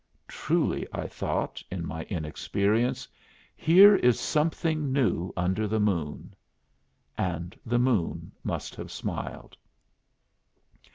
"Truly," 0.27 0.87
I 0.91 1.05
thought 1.05 1.61
in 1.69 1.85
my 1.85 2.05
inexperience, 2.05 3.07
"here 3.55 3.95
is 3.97 4.19
something 4.19 4.91
new 4.91 5.31
under 5.37 5.67
the 5.67 5.79
moon." 5.79 6.33
And 7.19 7.55
the 7.67 7.77
moon 7.77 8.31
must 8.43 8.73
have 8.77 8.89
smiled. 8.91 9.55